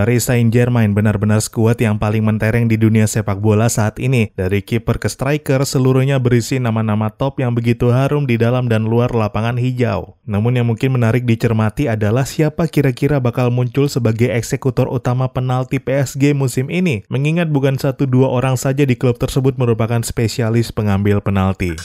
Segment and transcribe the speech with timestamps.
[0.00, 4.32] Paris Saint-Germain benar-benar skuad yang paling mentereng di dunia sepak bola saat ini.
[4.32, 9.12] Dari kiper ke striker, seluruhnya berisi nama-nama top yang begitu harum di dalam dan luar
[9.12, 10.16] lapangan hijau.
[10.24, 16.32] Namun yang mungkin menarik dicermati adalah siapa kira-kira bakal muncul sebagai eksekutor utama penalti PSG
[16.32, 21.76] musim ini, mengingat bukan satu dua orang saja di klub tersebut merupakan spesialis pengambil penalti.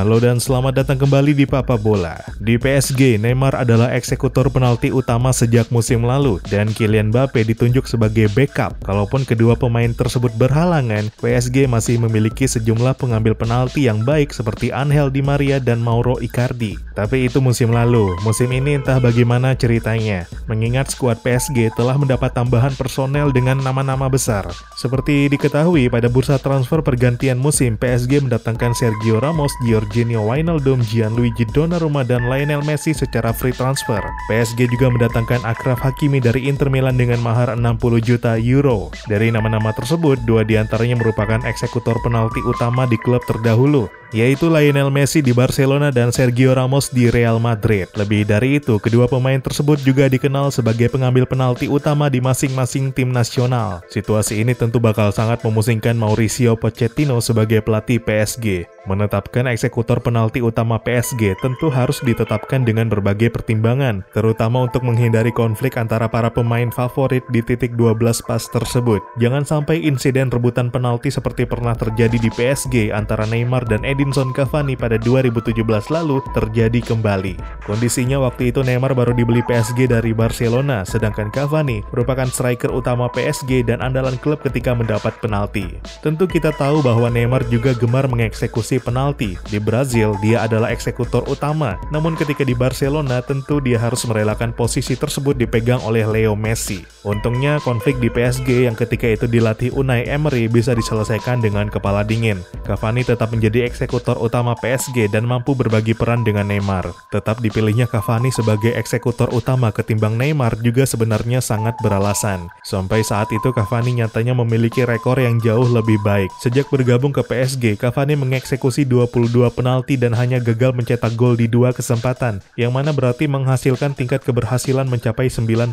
[0.00, 2.16] Halo dan selamat datang kembali di Papa Bola.
[2.40, 8.32] Di PSG, Neymar adalah eksekutor penalti utama sejak musim lalu dan Kylian Mbappe ditunjuk sebagai
[8.32, 8.80] backup.
[8.80, 15.12] Kalaupun kedua pemain tersebut berhalangan, PSG masih memiliki sejumlah pengambil penalti yang baik seperti Angel
[15.12, 16.80] Di Maria dan Mauro Icardi.
[16.96, 18.16] Tapi itu musim lalu.
[18.24, 20.24] Musim ini entah bagaimana ceritanya.
[20.48, 24.48] Mengingat skuad PSG telah mendapat tambahan personel dengan nama-nama besar.
[24.80, 31.42] Seperti diketahui pada bursa transfer pergantian musim, PSG mendatangkan Sergio Ramos, Giorgio Jorginho Wijnaldum, Gianluigi
[31.50, 33.98] Donnarumma, dan Lionel Messi secara free transfer.
[34.30, 38.94] PSG juga mendatangkan Akraf Hakimi dari Inter Milan dengan mahar 60 juta euro.
[39.10, 44.94] Dari nama-nama tersebut, dua di antaranya merupakan eksekutor penalti utama di klub terdahulu, yaitu Lionel
[44.94, 47.90] Messi di Barcelona dan Sergio Ramos di Real Madrid.
[47.98, 53.10] Lebih dari itu, kedua pemain tersebut juga dikenal sebagai pengambil penalti utama di masing-masing tim
[53.10, 53.82] nasional.
[53.90, 58.70] Situasi ini tentu bakal sangat memusingkan Mauricio Pochettino sebagai pelatih PSG.
[58.84, 65.80] Menetapkan eksekutor penalti utama PSG tentu harus ditetapkan dengan berbagai pertimbangan, terutama untuk menghindari konflik
[65.80, 69.00] antara para pemain favorit di titik 12 pas tersebut.
[69.22, 74.32] Jangan sampai insiden rebutan penalti seperti pernah terjadi di PSG antara Neymar dan Edi Edinson
[74.32, 75.60] Cavani pada 2017
[75.92, 77.36] lalu terjadi kembali.
[77.68, 83.60] Kondisinya waktu itu Neymar baru dibeli PSG dari Barcelona, sedangkan Cavani merupakan striker utama PSG
[83.68, 85.68] dan andalan klub ketika mendapat penalti.
[86.00, 89.40] Tentu kita tahu bahwa Neymar juga gemar mengeksekusi penalti.
[89.48, 94.92] Di Brazil, dia adalah eksekutor utama, namun ketika di Barcelona tentu dia harus merelakan posisi
[94.92, 96.84] tersebut dipegang oleh Leo Messi.
[97.00, 102.44] Untungnya konflik di PSG yang ketika itu dilatih Unai Emery bisa diselesaikan dengan kepala dingin.
[102.68, 106.92] Cavani tetap menjadi eksekutor utama PSG dan mampu berbagi peran dengan Neymar.
[107.08, 112.52] Tetap dipilihnya Cavani sebagai eksekutor utama ketimbang Neymar juga sebenarnya sangat beralasan.
[112.68, 116.28] Sampai saat itu Cavani nyatanya memiliki rekor yang jauh lebih baik.
[116.44, 121.72] Sejak bergabung ke PSG, Cavani mengeksekusi 22 penalti dan hanya gagal mencetak gol di dua
[121.72, 125.72] kesempatan, yang mana berarti menghasilkan tingkat keberhasilan mencapai 91%.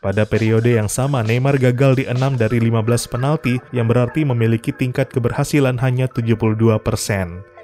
[0.00, 5.12] Pada periode yang sama, Neymar gagal di 6 dari 15 penalti, yang berarti memiliki tingkat
[5.12, 6.80] keberhasilan hanya 72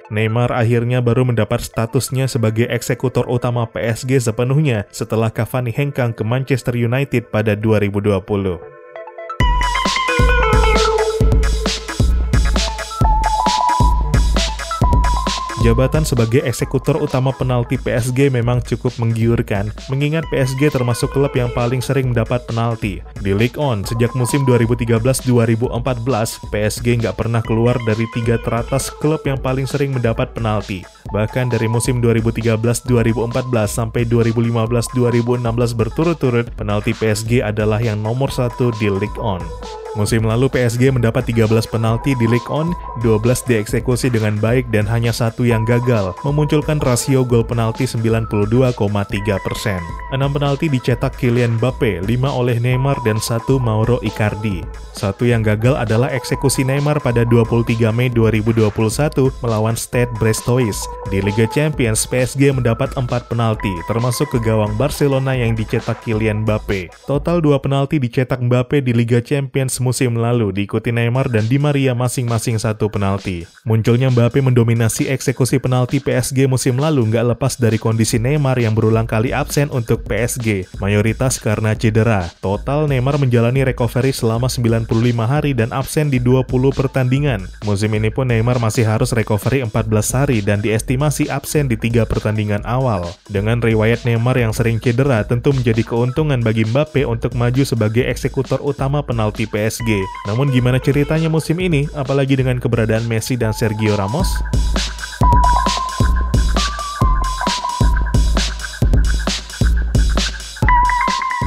[0.06, 6.78] Neymar akhirnya baru mendapat statusnya sebagai eksekutor utama PSG sepenuhnya setelah Cavani hengkang ke Manchester
[6.78, 8.75] United pada 2020.
[15.66, 21.82] Jabatan sebagai eksekutor utama penalti PSG memang cukup menggiurkan, mengingat PSG termasuk klub yang paling
[21.82, 23.02] sering mendapat penalti.
[23.18, 25.26] Di Ligue 1, sejak musim 2013-2014,
[26.54, 30.86] PSG nggak pernah keluar dari tiga teratas klub yang paling sering mendapat penalti.
[31.10, 33.26] Bahkan dari musim 2013-2014
[33.66, 35.42] sampai 2015-2016
[35.74, 39.85] berturut-turut, penalti PSG adalah yang nomor satu di Ligue 1.
[39.96, 45.08] Musim lalu PSG mendapat 13 penalti di Ligue 1, 12 dieksekusi dengan baik dan hanya
[45.08, 48.76] satu yang gagal, memunculkan rasio gol penalti 92,3%.
[48.76, 54.60] 6 penalti dicetak Kylian Mbappe, 5 oleh Neymar dan 1 Mauro Icardi.
[54.92, 58.68] Satu yang gagal adalah eksekusi Neymar pada 23 Mei 2021
[59.40, 60.76] melawan Stade Brestois.
[61.08, 66.92] Di Liga Champions, PSG mendapat 4 penalti, termasuk ke gawang Barcelona yang dicetak Kylian Mbappe.
[67.08, 71.94] Total 2 penalti dicetak Mbappe di Liga Champions musim lalu diikuti Neymar dan Di Maria
[71.94, 73.46] masing-masing satu penalti.
[73.62, 79.06] Munculnya Mbappe mendominasi eksekusi penalti PSG musim lalu nggak lepas dari kondisi Neymar yang berulang
[79.06, 82.26] kali absen untuk PSG, mayoritas karena cedera.
[82.42, 84.90] Total Neymar menjalani recovery selama 95
[85.22, 87.46] hari dan absen di 20 pertandingan.
[87.62, 89.70] Musim ini pun Neymar masih harus recovery 14
[90.16, 93.06] hari dan diestimasi absen di tiga pertandingan awal.
[93.28, 98.64] Dengan riwayat Neymar yang sering cedera tentu menjadi keuntungan bagi Mbappe untuk maju sebagai eksekutor
[98.64, 100.08] utama penalti PSG PSG.
[100.24, 104.32] Namun gimana ceritanya musim ini, apalagi dengan keberadaan Messi dan Sergio Ramos?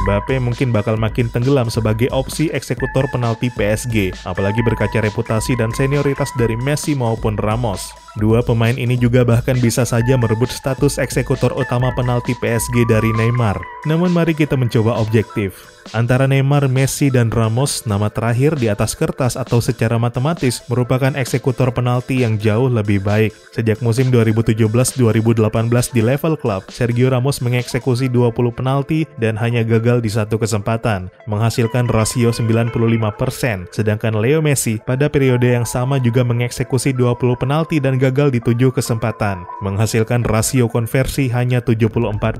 [0.06, 6.30] Mbappe mungkin bakal makin tenggelam sebagai opsi eksekutor penalti PSG, apalagi berkaca reputasi dan senioritas
[6.38, 7.90] dari Messi maupun Ramos.
[8.18, 13.58] Dua pemain ini juga bahkan bisa saja merebut status eksekutor utama penalti PSG dari Neymar.
[13.86, 15.79] Namun mari kita mencoba objektif.
[15.90, 21.74] Antara Neymar, Messi, dan Ramos, nama terakhir di atas kertas atau secara matematis merupakan eksekutor
[21.74, 23.34] penalti yang jauh lebih baik.
[23.50, 30.10] Sejak musim 2017-2018 di level klub, Sergio Ramos mengeksekusi 20 penalti dan hanya gagal di
[30.12, 37.34] satu kesempatan, menghasilkan rasio 95%, sedangkan Leo Messi pada periode yang sama juga mengeksekusi 20
[37.34, 42.30] penalti dan gagal di 7 kesempatan, menghasilkan rasio konversi hanya 74%.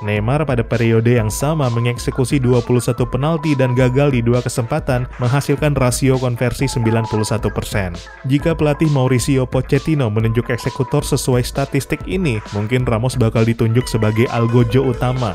[0.00, 6.20] Neymar pada periode yang sama mengeksekusi 21 penalti dan gagal di dua kesempatan, menghasilkan rasio
[6.20, 7.44] konversi 91%.
[8.28, 14.92] Jika pelatih Mauricio Pochettino menunjuk eksekutor sesuai statistik ini, mungkin Ramos bakal ditunjuk sebagai algojo
[14.92, 15.34] utama.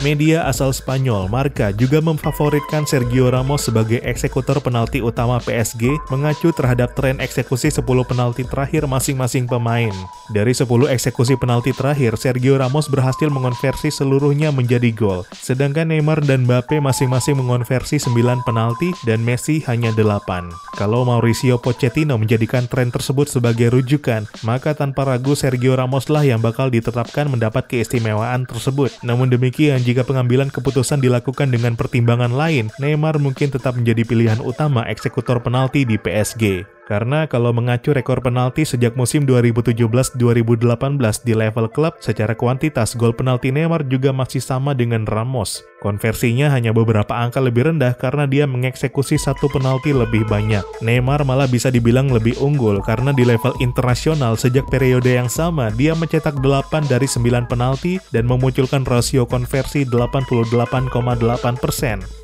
[0.00, 6.96] Media asal Spanyol, Marca, juga memfavoritkan Sergio Ramos sebagai eksekutor penalti utama PSG mengacu terhadap
[6.96, 9.92] tren eksekusi 10 penalti terakhir masing-masing pemain.
[10.32, 16.48] Dari 10 eksekusi penalti terakhir, Sergio Ramos berhasil mengonversi seluruhnya menjadi gol, sedangkan Neymar dan
[16.48, 20.80] Mbappe masing-masing mengonversi 9 penalti dan Messi hanya 8.
[20.80, 26.40] Kalau Mauricio Pochettino menjadikan tren tersebut sebagai rujukan, maka tanpa ragu Sergio Ramos lah yang
[26.40, 28.88] bakal ditetapkan mendapat keistimewaan tersebut.
[29.04, 34.86] Namun demikian, jika pengambilan keputusan dilakukan dengan pertimbangan lain, Neymar mungkin tetap menjadi pilihan utama
[34.86, 36.62] eksekutor penalti di PSG.
[36.90, 40.18] Karena kalau mengacu rekor penalti sejak musim 2017-2018
[41.22, 45.62] di level klub, secara kuantitas gol penalti Neymar juga masih sama dengan Ramos.
[45.78, 50.66] Konversinya hanya beberapa angka lebih rendah karena dia mengeksekusi satu penalti lebih banyak.
[50.82, 55.94] Neymar malah bisa dibilang lebih unggul karena di level internasional sejak periode yang sama dia
[55.94, 60.90] mencetak 8 dari 9 penalti dan memunculkan rasio konversi 88,8%.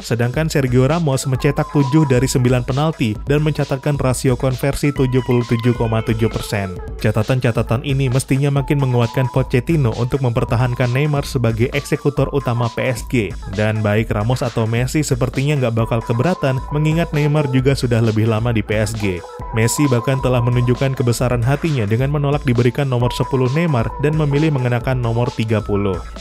[0.03, 6.99] Sedangkan Sergio Ramos mencetak 7 dari 9 penalti dan mencatatkan rasio konversi versi 77,7%.
[6.99, 13.37] Catatan-catatan ini mestinya makin menguatkan Pochettino untuk mempertahankan Neymar sebagai eksekutor utama PSG.
[13.55, 18.51] Dan baik Ramos atau Messi sepertinya nggak bakal keberatan mengingat Neymar juga sudah lebih lama
[18.51, 19.21] di PSG.
[19.55, 24.99] Messi bahkan telah menunjukkan kebesaran hatinya dengan menolak diberikan nomor 10 Neymar dan memilih mengenakan
[24.99, 25.63] nomor 30.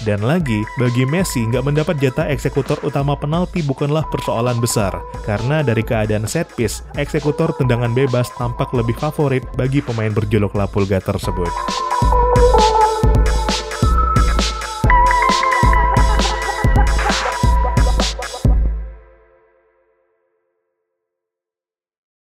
[0.04, 4.92] Dan lagi, bagi Messi nggak mendapat jatah eksekutor utama penalti bukanlah persoalan besar,
[5.24, 10.66] karena dari keadaan set piece, eksekutor tendangan bebas tampak lebih favorit bagi pemain berjuluk La
[10.66, 11.52] Pulga tersebut.